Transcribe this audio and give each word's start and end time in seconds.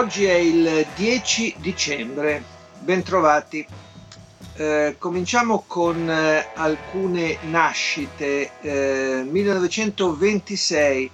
Oggi 0.00 0.24
è 0.24 0.32
il 0.32 0.86
10 0.96 1.56
dicembre, 1.58 2.42
bentrovati. 2.78 3.66
Eh, 4.54 4.96
cominciamo 4.98 5.62
con 5.66 6.08
eh, 6.08 6.48
alcune 6.54 7.36
nascite. 7.42 8.50
Eh, 8.62 9.26
1926 9.28 11.10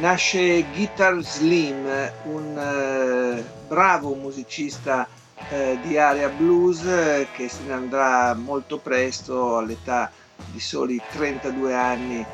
nasce 0.00 0.64
Guitar 0.72 1.22
Slim, 1.22 1.84
un 2.22 2.56
eh, 2.58 3.44
bravo 3.68 4.14
musicista 4.14 5.06
eh, 5.50 5.78
di 5.82 5.98
area 5.98 6.30
blues 6.30 6.86
eh, 6.86 7.28
che 7.32 7.50
se 7.50 7.64
ne 7.66 7.74
andrà 7.74 8.32
molto 8.32 8.78
presto 8.78 9.58
all'età 9.58 10.10
di 10.10 10.21
soli 10.56 11.00
32 11.12 11.74
anni 11.74 12.24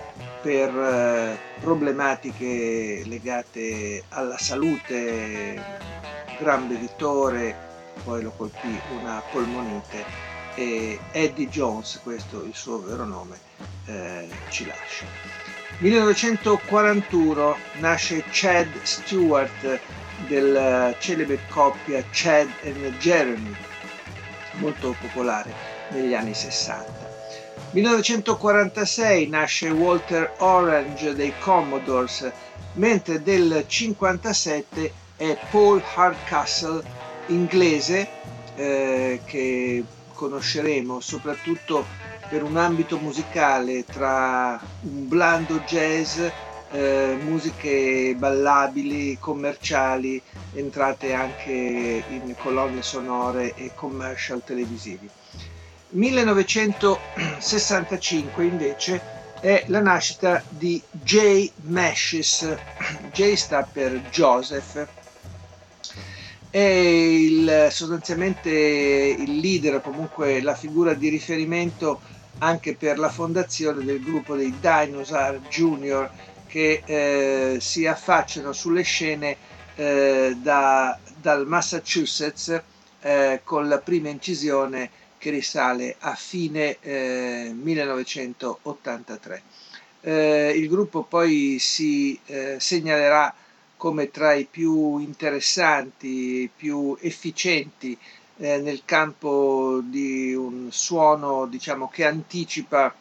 per 0.41 0.69
eh, 0.69 1.39
problematiche 1.61 3.03
legate 3.07 4.05
alla 4.11 4.39
salute, 4.39 5.63
gran 6.39 6.69
bevitore, 6.69 7.55
poi 8.05 8.23
lo 8.23 8.31
colpì 8.37 8.79
una 9.01 9.23
polmonite 9.31 10.05
e 10.55 10.99
Eddie 11.13 11.49
Jones, 11.49 12.01
questo 12.03 12.43
il 12.43 12.55
suo 12.55 12.81
vero 12.81 13.05
nome, 13.05 13.39
eh, 13.87 14.29
ci 14.49 14.67
lascia. 14.67 15.07
1941 15.79 17.57
nasce 17.79 18.25
Chad 18.31 18.69
Stewart 18.83 19.81
della 20.27 20.93
celebre 20.99 21.39
coppia 21.49 22.03
Chad 22.11 22.49
e 22.63 22.73
Jeremy, 22.99 23.55
molto 24.55 24.97
popolare 25.01 25.53
negli 25.91 26.15
anni 26.15 26.35
60. 26.35 27.08
1946 27.71 29.29
nasce 29.29 29.69
Walter 29.69 30.33
Orange 30.39 31.15
dei 31.15 31.35
Commodores, 31.39 32.33
mentre 32.75 33.23
del 33.23 33.43
1957 33.43 34.93
è 35.17 35.37
Paul 35.51 35.83
Hardcastle, 35.95 36.83
inglese, 37.27 38.09
eh, 38.57 39.21
che 39.23 39.85
conosceremo 40.15 41.01
soprattutto 41.01 41.85
per 42.31 42.43
un 42.43 42.57
ambito 42.57 42.97
musicale 42.99 43.85
tra 43.85 44.59
un 44.81 45.07
blando 45.07 45.59
jazz, 45.61 46.19
eh, 46.71 47.19
musiche 47.21 48.15
ballabili, 48.17 49.19
commerciali, 49.21 50.23
entrate 50.55 51.13
anche 51.13 51.53
in 51.53 52.35
colonne 52.39 52.81
sonore 52.81 53.55
e 53.55 53.73
commercial 53.75 54.43
televisivi. 54.43 55.09
1965 55.91 58.45
invece 58.45 59.01
è 59.41 59.65
la 59.69 59.81
nascita 59.81 60.43
di 60.49 60.83
J. 60.91 61.51
Mashes. 61.63 62.57
J 63.13 63.33
sta 63.35 63.63
per 63.63 63.93
Joseph. 64.11 64.87
È 66.51 66.59
il, 66.59 67.69
sostanzialmente 67.71 68.51
il 68.51 69.39
leader, 69.39 69.81
comunque 69.81 70.43
la 70.43 70.55
figura 70.55 70.93
di 70.95 71.09
riferimento 71.09 72.01
anche 72.39 72.75
per 72.75 72.99
la 72.99 73.09
fondazione 73.09 73.85
del 73.85 74.03
gruppo 74.03 74.37
dei 74.37 74.55
Dinosaur 74.61 75.41
Junior 75.49 76.11
che 76.47 76.83
eh, 76.85 77.59
si 77.61 77.87
affacciano 77.87 78.53
sulle 78.53 78.83
scene 78.83 79.37
eh, 79.75 80.37
da, 80.41 80.99
dal 81.21 81.47
Massachusetts 81.47 82.63
eh, 83.01 83.41
con 83.45 83.69
la 83.69 83.79
prima 83.79 84.09
incisione 84.09 84.91
che 85.19 85.31
risale 85.31 85.97
a 85.99 86.15
fine 86.15 86.79
eh, 86.81 87.51
1983. 87.55 89.43
Eh, 90.01 90.53
il 90.57 90.69
gruppo 90.69 91.03
poi 91.03 91.59
si 91.59 92.19
eh, 92.27 92.57
segnalerà 92.59 93.35
come 93.77 94.11
tra 94.11 94.33
i 94.33 94.47
più 94.51 94.99
interessanti, 94.99 96.51
più 96.55 96.97
efficienti 97.01 97.97
eh, 98.39 98.59
nel 98.59 98.83
campo 98.85 99.81
di 99.83 100.35
un 100.35 100.69
suono 100.71 101.47
diciamo, 101.47 101.89
che 101.89 102.05
anticipa 102.07 102.95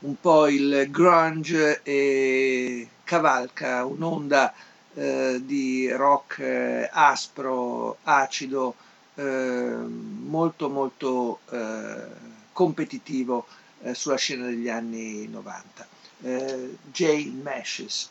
un 0.00 0.20
po' 0.20 0.48
il 0.48 0.88
grunge 0.90 1.80
e 1.82 2.88
cavalca 3.04 3.84
un'onda 3.84 4.52
eh, 4.94 5.40
di 5.44 5.90
rock 5.90 6.38
eh, 6.40 6.88
aspro, 6.92 7.98
acido, 8.02 8.74
Ehm, 9.14 10.24
molto 10.26 10.70
molto 10.70 11.40
eh, 11.50 12.06
competitivo 12.52 13.46
eh, 13.82 13.94
sulla 13.94 14.16
scena 14.16 14.46
degli 14.46 14.70
anni 14.70 15.28
90. 15.28 15.86
Eh, 16.22 16.76
Jay 16.90 17.30
Mashes. 17.30 18.08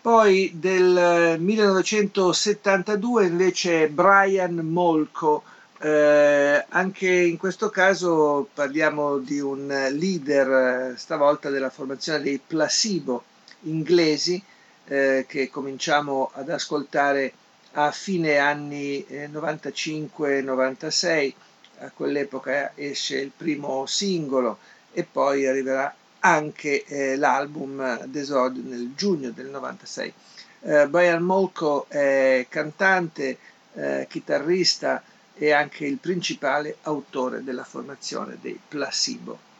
Poi 0.00 0.52
del 0.54 1.36
1972 1.38 3.26
invece 3.26 3.88
Brian 3.88 4.54
Molko, 4.54 5.42
eh, 5.78 6.64
anche 6.68 7.08
in 7.08 7.36
questo 7.36 7.68
caso 7.68 8.48
parliamo 8.52 9.18
di 9.18 9.40
un 9.40 9.66
leader, 9.92 10.98
stavolta 10.98 11.50
della 11.50 11.70
formazione 11.70 12.22
dei 12.22 12.40
Placebo 12.44 13.22
inglesi, 13.62 14.42
eh, 14.86 15.24
che 15.28 15.50
cominciamo 15.50 16.30
ad 16.34 16.48
ascoltare 16.48 17.32
a 17.72 17.90
fine 17.90 18.38
anni 18.38 19.04
95-96, 19.08 21.06
eh, 21.08 21.34
a 21.78 21.90
quell'epoca 21.94 22.72
esce 22.74 23.18
il 23.18 23.32
primo 23.36 23.86
singolo 23.86 24.58
e 24.92 25.04
poi 25.04 25.46
arriverà 25.46 25.94
anche 26.20 26.84
eh, 26.84 27.16
l'album 27.16 28.04
d'esordio 28.04 28.62
nel 28.64 28.92
giugno 28.94 29.30
del 29.30 29.46
96. 29.46 30.12
Eh, 30.60 30.88
Brian 30.88 31.22
Molko 31.22 31.86
è 31.88 32.46
cantante, 32.48 33.38
eh, 33.74 34.06
chitarrista 34.08 35.02
e 35.34 35.50
anche 35.52 35.86
il 35.86 35.96
principale 35.96 36.76
autore 36.82 37.42
della 37.42 37.64
formazione 37.64 38.38
dei 38.40 38.58
Placebo. 38.68 39.50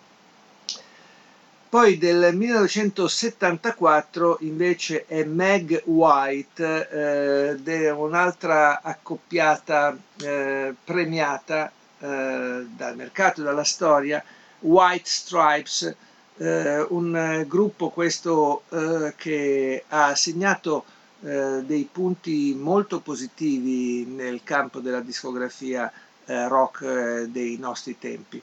Poi 1.72 1.96
del 1.96 2.36
1974 2.36 4.36
invece 4.40 5.06
è 5.06 5.24
Meg 5.24 5.84
White, 5.86 7.56
eh, 7.64 7.88
un'altra 7.88 8.82
accoppiata 8.82 9.96
eh, 10.20 10.74
premiata 10.84 11.72
eh, 11.98 12.66
dal 12.76 12.94
mercato 12.94 13.40
e 13.40 13.44
dalla 13.44 13.64
storia, 13.64 14.22
White 14.58 15.08
Stripes, 15.08 15.96
eh, 16.36 16.86
un 16.90 17.42
gruppo 17.48 17.88
questo 17.88 18.64
eh, 18.68 19.14
che 19.16 19.84
ha 19.88 20.14
segnato 20.14 20.84
eh, 21.22 21.62
dei 21.64 21.88
punti 21.90 22.54
molto 22.54 23.00
positivi 23.00 24.04
nel 24.04 24.42
campo 24.44 24.80
della 24.80 25.00
discografia 25.00 25.90
rock 26.26 27.22
dei 27.22 27.56
nostri 27.56 27.98
tempi. 27.98 28.42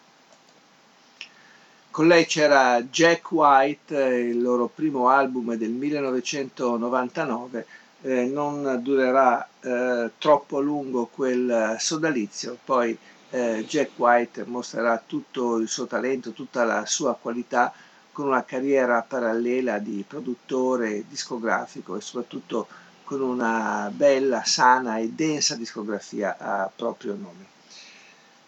Con 1.99 2.07
lei 2.07 2.25
c'era 2.25 2.81
Jack 2.83 3.29
White, 3.29 3.93
il 3.93 4.41
loro 4.41 4.71
primo 4.73 5.09
album 5.09 5.55
del 5.55 5.71
1999, 5.71 7.65
eh, 8.03 8.23
non 8.23 8.79
durerà 8.81 9.45
eh, 9.59 10.11
troppo 10.17 10.59
a 10.59 10.61
lungo 10.61 11.07
quel 11.07 11.75
sodalizio, 11.77 12.57
poi 12.63 12.97
eh, 13.31 13.65
Jack 13.67 13.99
White 13.99 14.45
mostrerà 14.45 15.03
tutto 15.05 15.57
il 15.57 15.67
suo 15.67 15.87
talento, 15.87 16.31
tutta 16.31 16.63
la 16.63 16.85
sua 16.85 17.17
qualità 17.21 17.73
con 18.13 18.27
una 18.27 18.45
carriera 18.45 19.01
parallela 19.01 19.77
di 19.79 20.05
produttore 20.07 21.03
discografico 21.05 21.97
e 21.97 22.01
soprattutto 22.01 22.67
con 23.03 23.19
una 23.19 23.91
bella, 23.93 24.45
sana 24.45 24.99
e 24.99 25.09
densa 25.09 25.55
discografia 25.55 26.37
a 26.39 26.71
proprio 26.73 27.13
nome. 27.15 27.58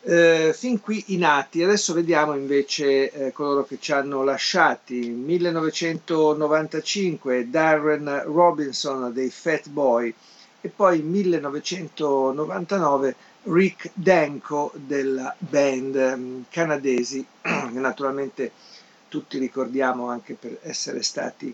Eh, 0.04 0.52
fin 0.58 0.82
qui 0.82 1.04
i 1.10 1.18
nati, 1.18 1.62
adesso 1.62 1.94
vediamo 1.94 2.34
invece 2.34 3.12
eh, 3.12 3.32
coloro 3.32 3.66
che 3.66 3.78
ci 3.80 3.92
hanno 3.92 4.24
lasciati. 4.24 4.96
1995 5.10 7.52
Darren 7.52 8.24
Robinson 8.26 9.14
dei 9.14 9.30
Fat 9.30 9.70
Boy 9.70 10.12
e 10.60 10.70
poi 10.70 11.04
1999 11.04 13.16
Rick 13.44 13.92
Danko 13.94 14.72
della 14.76 15.36
band 15.38 15.96
um, 15.96 16.46
canadesi, 16.50 17.24
naturalmente 17.74 18.52
tutti 19.08 19.38
ricordiamo 19.38 20.10
anche 20.10 20.34
per 20.34 20.58
essere 20.64 21.04
stati 21.04 21.54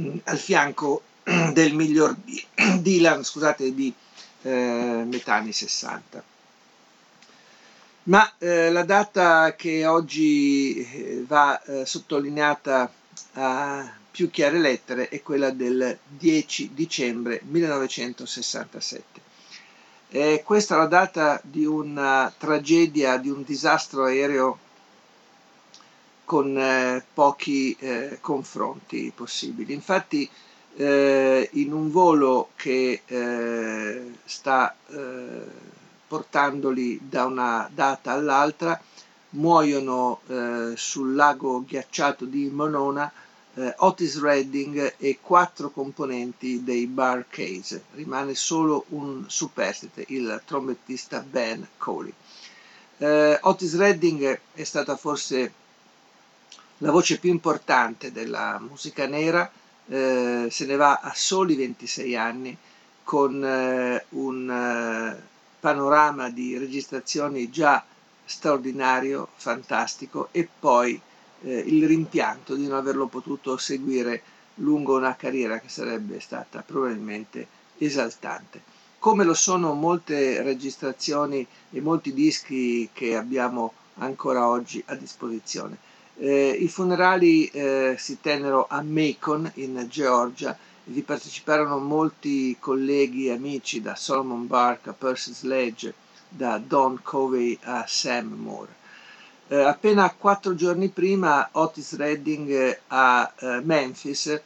mm, 0.00 0.16
al 0.24 0.38
fianco 0.38 1.02
del 1.52 1.74
miglior 1.74 2.16
Dylan 2.80 3.22
scusate, 3.22 3.74
di 3.74 3.92
eh, 4.42 5.04
metà 5.06 5.34
anni 5.34 5.52
60. 5.52 6.31
Ma 8.04 8.36
eh, 8.38 8.70
la 8.72 8.82
data 8.82 9.54
che 9.54 9.86
oggi 9.86 10.74
eh, 10.76 11.24
va 11.24 11.62
eh, 11.62 11.86
sottolineata 11.86 12.92
a 13.34 13.92
più 14.10 14.28
chiare 14.28 14.58
lettere 14.58 15.08
è 15.08 15.22
quella 15.22 15.50
del 15.50 15.96
10 16.08 16.74
dicembre 16.74 17.40
1967. 17.44 19.20
Eh, 20.08 20.42
questa 20.44 20.74
è 20.74 20.78
la 20.78 20.86
data 20.86 21.40
di 21.44 21.64
una 21.64 22.32
tragedia, 22.36 23.18
di 23.18 23.30
un 23.30 23.44
disastro 23.44 24.02
aereo 24.04 24.58
con 26.24 26.58
eh, 26.58 27.04
pochi 27.14 27.76
eh, 27.78 28.18
confronti 28.20 29.12
possibili. 29.14 29.72
Infatti 29.74 30.28
in 30.74 31.70
un 31.70 31.90
volo 31.90 32.48
che 32.56 33.02
sta 34.24 34.74
portandoli 36.12 37.00
da 37.08 37.24
una 37.24 37.70
data 37.72 38.12
all'altra 38.12 38.78
muoiono 39.30 40.20
eh, 40.26 40.74
sul 40.76 41.14
lago 41.14 41.64
ghiacciato 41.64 42.26
di 42.26 42.50
Monona 42.50 43.10
eh, 43.54 43.74
Otis 43.78 44.20
Redding 44.20 44.96
e 44.98 45.20
quattro 45.22 45.70
componenti 45.70 46.62
dei 46.62 46.86
Bar 46.86 47.24
Case. 47.30 47.84
Rimane 47.94 48.34
solo 48.34 48.84
un 48.88 49.24
superstite, 49.26 50.04
il 50.08 50.42
trombettista 50.44 51.20
Ben 51.20 51.66
Coley. 51.78 52.12
Eh, 52.98 53.38
Otis 53.40 53.74
Redding 53.74 54.38
è 54.52 54.64
stata 54.64 54.96
forse 54.96 55.52
la 56.76 56.90
voce 56.90 57.18
più 57.18 57.30
importante 57.30 58.12
della 58.12 58.60
musica 58.60 59.06
nera, 59.06 59.50
eh, 59.86 60.48
se 60.50 60.66
ne 60.66 60.76
va 60.76 61.00
a 61.02 61.12
soli 61.14 61.56
26 61.56 62.16
anni 62.16 62.54
con 63.02 63.42
eh, 63.42 64.04
un 64.10 64.50
eh, 64.50 65.30
panorama 65.62 66.28
di 66.28 66.58
registrazioni 66.58 67.48
già 67.48 67.84
straordinario, 68.24 69.28
fantastico 69.36 70.26
e 70.32 70.48
poi 70.58 71.00
eh, 71.42 71.56
il 71.56 71.86
rimpianto 71.86 72.56
di 72.56 72.66
non 72.66 72.78
averlo 72.78 73.06
potuto 73.06 73.56
seguire 73.56 74.22
lungo 74.56 74.96
una 74.96 75.14
carriera 75.14 75.60
che 75.60 75.68
sarebbe 75.68 76.18
stata 76.18 76.64
probabilmente 76.66 77.46
esaltante. 77.78 78.60
Come 78.98 79.22
lo 79.22 79.34
sono 79.34 79.72
molte 79.74 80.42
registrazioni 80.42 81.46
e 81.70 81.80
molti 81.80 82.12
dischi 82.12 82.90
che 82.92 83.14
abbiamo 83.14 83.72
ancora 83.98 84.48
oggi 84.48 84.82
a 84.86 84.96
disposizione. 84.96 85.78
Eh, 86.16 86.56
I 86.58 86.66
funerali 86.66 87.46
eh, 87.46 87.94
si 87.98 88.20
tennero 88.20 88.66
a 88.68 88.82
Macon 88.82 89.48
in 89.54 89.86
Georgia 89.88 90.58
vi 90.84 91.02
parteciparono 91.02 91.78
molti 91.78 92.56
colleghi 92.58 93.26
e 93.28 93.32
amici 93.32 93.80
da 93.80 93.94
Solomon 93.94 94.46
Bark 94.46 94.88
a 94.88 94.92
Percy 94.92 95.32
Sledge, 95.32 95.94
da 96.28 96.58
Don 96.58 97.00
Covey 97.02 97.56
a 97.62 97.84
Sam 97.86 98.28
Moore. 98.32 98.80
Eh, 99.48 99.60
appena 99.62 100.10
quattro 100.12 100.54
giorni 100.54 100.88
prima 100.88 101.48
Otis 101.52 101.94
Redding 101.96 102.50
eh, 102.50 102.80
a 102.88 103.32
eh, 103.38 103.60
Memphis 103.62 104.40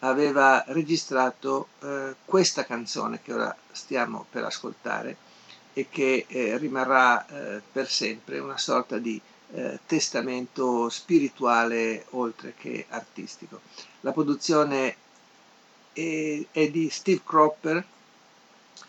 aveva 0.00 0.62
registrato 0.68 1.68
eh, 1.80 2.14
questa 2.24 2.64
canzone 2.64 3.20
che 3.22 3.32
ora 3.32 3.54
stiamo 3.72 4.26
per 4.30 4.44
ascoltare 4.44 5.16
e 5.72 5.88
che 5.88 6.26
eh, 6.28 6.56
rimarrà 6.58 7.26
eh, 7.26 7.62
per 7.72 7.88
sempre 7.88 8.38
una 8.38 8.58
sorta 8.58 8.98
di 8.98 9.20
testamento 9.84 10.88
spirituale 10.90 12.06
oltre 12.10 12.54
che 12.56 12.86
artistico. 12.88 13.62
La 14.02 14.12
produzione 14.12 14.94
è, 16.00 16.46
è 16.50 16.70
di 16.70 16.88
Steve 16.90 17.20
Cropper 17.24 17.84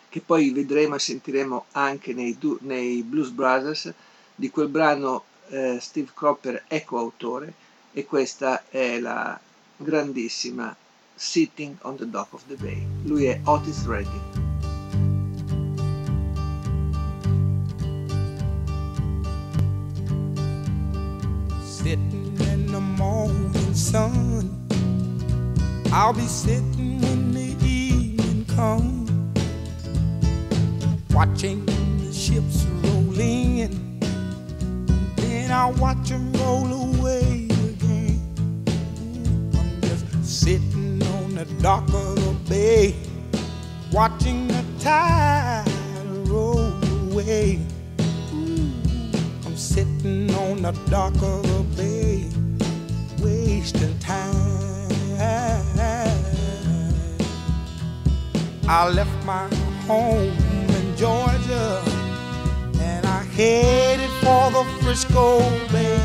che 0.10 0.22
poi 0.22 0.52
vedremo 0.52 0.96
e 0.96 1.00
sentiremo 1.00 1.66
anche 1.72 2.14
nei, 2.14 2.38
nei 2.62 3.02
Blues 3.02 3.30
Brothers 3.30 3.94
di 4.36 4.50
quel 4.50 4.68
brano 4.68 5.24
eh, 5.50 5.78
Steve 5.80 6.12
Cropper 6.14 6.64
è 6.68 6.84
coautore 6.84 7.54
e 7.94 8.06
questa 8.06 8.64
è 8.70 9.00
la 9.00 9.40
grandissima 9.78 10.76
Sitting 11.16 11.78
on 11.82 11.98
the 11.98 12.10
Dock 12.10 12.34
of 12.34 12.44
the 12.48 12.56
Bay. 12.56 12.84
Lui 13.04 13.26
è 13.26 13.40
Otis 13.44 13.86
Redding. 13.86 14.50
Sitting 21.64 22.40
in 22.40 22.66
the 22.72 22.80
morning 22.80 23.74
sun 23.74 24.62
I'll 25.94 26.14
be 26.14 26.26
sitting 26.26 27.01
comes 28.62 29.10
Watching 31.10 31.66
the 31.66 32.14
ships 32.14 32.64
roll 32.84 33.20
in 33.20 33.72
and 35.18 35.52
I 35.52 35.66
watch 35.84 36.10
them 36.10 36.32
roll 36.34 36.72
away 36.84 37.48
again. 37.70 38.22
I'm 39.58 39.82
just 39.82 40.06
sitting 40.24 41.02
on 41.16 41.36
the 41.36 41.46
dock 41.60 41.88
of 41.88 42.16
the 42.24 42.36
bay, 42.48 42.96
watching 43.92 44.48
the 44.48 44.64
tide 44.80 45.66
roll 46.30 46.72
away. 47.10 47.60
I'm 49.46 49.58
sitting 49.58 50.34
on 50.36 50.62
the 50.62 50.72
dock 50.90 51.16
of 51.16 51.42
the 51.50 51.64
bay, 51.76 52.30
wasting 53.24 53.98
time. 54.00 54.71
I 58.74 58.88
left 58.88 59.26
my 59.26 59.50
home 59.86 60.32
in 60.78 60.96
Georgia 60.96 61.84
and 62.80 63.06
I 63.06 63.22
headed 63.36 64.10
for 64.24 64.50
the 64.50 64.64
Frisco 64.80 65.42
Bay. 65.74 66.00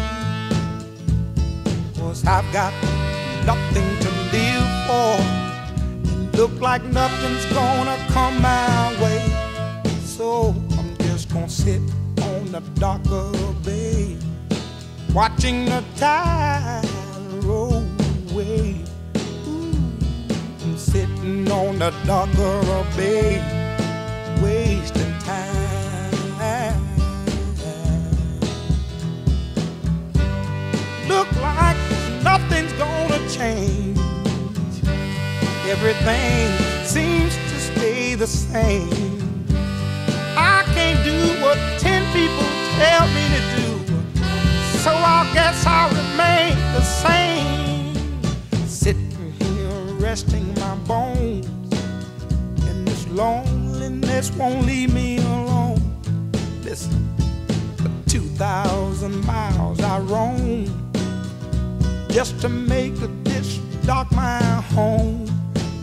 Cause 1.97 2.27
I've 2.27 2.53
got 2.53 2.75
nothing 3.47 3.89
to 4.01 4.11
live 4.35 4.69
for. 4.89 6.37
Look 6.37 6.61
like 6.61 6.83
nothing's 6.87 7.47
gonna 7.55 7.97
come 8.09 8.43
my 8.43 9.01
way. 9.01 9.23
So 10.01 10.53
I'm 10.77 10.97
just 11.07 11.33
gonna 11.33 11.49
sit 11.49 11.81
on 12.21 12.51
the 12.51 12.63
dock 12.81 13.07
of 13.13 13.31
the 13.31 13.55
bay, 13.63 14.17
watching 15.15 15.67
the 15.67 15.85
tide 15.95 16.85
roll 17.45 17.87
away. 18.33 18.83
Sitting 20.77 21.51
on 21.51 21.79
the 21.79 21.91
dock 22.07 22.29
of 22.39 22.69
a 22.69 22.97
bay, 22.97 23.41
wasting 24.43 25.19
time. 25.21 25.67
look 31.09 31.33
like 31.41 31.77
nothing's 32.23 32.73
gonna 32.75 33.19
change. 33.31 33.99
Everything 35.67 36.51
seems 36.85 37.35
to 37.51 37.59
stay 37.59 38.15
the 38.15 38.27
same. 38.27 39.47
I 40.37 40.63
can't 40.75 41.03
do 41.05 41.19
what 41.43 41.57
ten 41.79 42.03
people 42.13 42.49
tell 42.79 43.07
me 43.17 43.25
to 43.35 43.43
do, 43.57 43.69
so 44.85 44.91
I 44.93 45.31
guess 45.33 45.65
I'll 45.67 45.89
remain 45.89 46.55
the 46.75 46.83
same. 46.83 47.56
Resting 50.17 50.55
my 50.55 50.75
bones, 50.87 51.47
and 52.67 52.89
this 52.89 53.07
loneliness 53.09 54.31
won't 54.31 54.65
leave 54.65 54.95
me 54.95 55.19
alone. 55.19 56.01
Listen, 56.63 57.15
for 57.77 57.91
2,000 58.09 59.27
miles 59.27 59.79
I 59.83 59.99
roam 59.99 60.65
just 62.09 62.41
to 62.41 62.49
make 62.49 62.95
this 63.25 63.59
dock 63.85 64.11
my 64.13 64.41
home. 64.75 65.27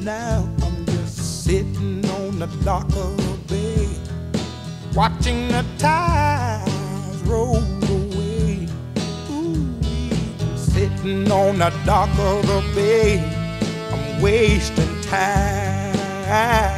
Now 0.01 0.49
I'm 0.63 0.83
just 0.87 1.43
sitting 1.43 2.03
on 2.09 2.39
the 2.39 2.47
dock 2.65 2.87
of 2.87 3.15
the 3.17 3.37
bay, 3.47 3.87
watching 4.95 5.47
the 5.49 5.63
tides 5.77 7.21
roll 7.27 7.57
away. 7.57 8.67
Ooh, 9.29 10.57
sitting 10.57 11.31
on 11.31 11.59
the 11.59 11.71
dock 11.85 12.09
of 12.17 12.47
the 12.47 12.63
bay, 12.73 13.32
wasting 14.21 15.01
time. 15.01 16.72